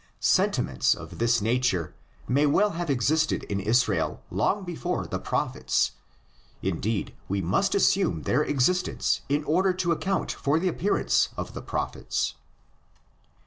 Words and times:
Sentiments 0.19 0.95
of 0.95 1.19
this 1.19 1.43
nature 1.43 1.93
may 2.27 2.47
well 2.47 2.71
have 2.71 2.89
existed 2.89 3.43
in 3.43 3.59
Israel 3.59 4.19
long 4.31 4.63
before 4.63 5.05
the 5.05 5.19
"Prophets," 5.19 5.91
indeed 6.63 7.13
we 7.29 7.39
must 7.39 7.75
assume 7.75 8.23
their 8.23 8.41
existence 8.41 9.21
in 9.29 9.43
order 9.43 9.73
to 9.73 9.91
account 9.91 10.31
for 10.31 10.57
the 10.59 10.67
appearance 10.67 11.29
of 11.37 11.53
the 11.53 11.61
"Prophets." 11.61 12.33